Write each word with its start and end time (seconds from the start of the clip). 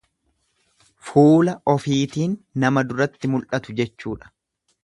Fuula 1.09 1.53
ofitiin 1.75 2.35
nama 2.65 2.87
duratti 2.93 3.33
mul'atu 3.35 3.81
jechuudha. 3.83 4.35